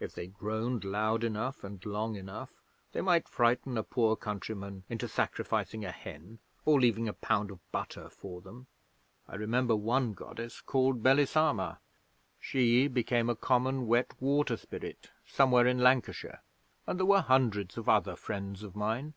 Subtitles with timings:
[0.00, 2.60] If they groaned loud enough and long enough
[2.92, 7.58] they might frighten a poor countryman into sacrificing a hen, or leaving a pound of
[7.72, 8.66] butter for them.
[9.26, 11.78] I remember one Goddess called Belisama.
[12.38, 16.42] She became a common wet water spirit somewhere in Lancashire.
[16.86, 19.14] And there were hundreds of other friends of mine.